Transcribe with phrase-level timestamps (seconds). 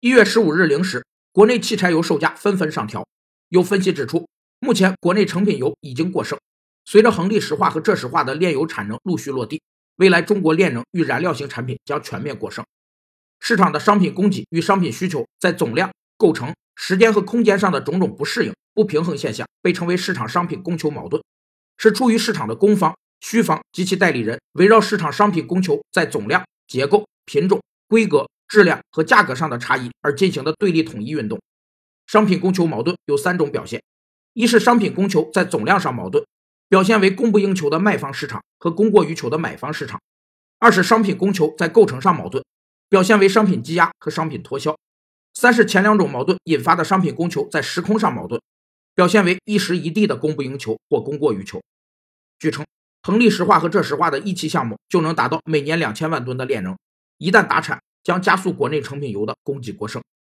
[0.00, 3.04] 一月十五日零时，国内汽柴油售价纷纷上调。
[3.48, 4.28] 有分析指出，
[4.60, 6.38] 目前国内成品油已经过剩，
[6.84, 9.60] 随着恒力石化和浙石化的炼油产能陆续落地，
[9.96, 12.64] 未来中国炼能与燃料型产品将全面过剩。
[13.40, 21.20] 市场的商品供给与商品需求在总量、构成、时间和空间上的种种不适应、不平衡现象，被称为市场商品供求矛盾，
[21.76, 28.28] 是出于市场的供方、需方及其代理人围绕市场商品供求在总量、结构、品种、规格。
[28.48, 31.38] 质量和价格上的差异而进行的对立统一运动，
[32.06, 33.82] 商品供求矛盾有三种表现：
[34.32, 36.24] 一是商品供求在总量上矛盾，
[36.68, 39.98] 表现为供不应求的卖方市场和供过于求的买方市场；
[40.58, 42.42] 二是商品供求在构成上矛盾，
[42.88, 44.72] 表现为商品积压和商品脱销；
[45.34, 48.40] 三是前两种矛盾引发的商品供求在时空上矛盾，
[48.94, 51.60] 表现为一时一地的供不应求或供过于求。
[52.38, 52.64] 据称，
[53.02, 56.74] 恒力石化和浙石化的一期项目就能达到每年两千万吨的炼能，
[57.18, 57.78] 一旦达产。
[58.02, 60.02] 将加速国内成品油的供给过剩。